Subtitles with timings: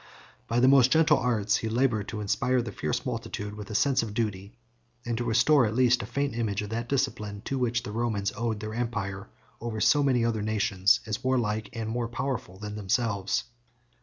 [0.47, 3.75] 73 By the most gentle arts he labored to inspire the fierce multitude with a
[3.75, 4.57] sense of duty,
[5.05, 8.33] and to restore at least a faint image of that discipline to which the Romans
[8.35, 9.29] owed their empire
[9.61, 13.43] over so many other nations, as warlike and more powerful than themselves.